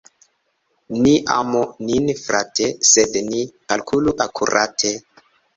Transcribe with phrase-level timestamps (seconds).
[1.01, 4.97] Ni amu nin frate, sed ni kalkulu akurate.